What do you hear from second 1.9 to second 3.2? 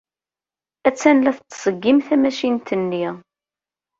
tamacint-nni.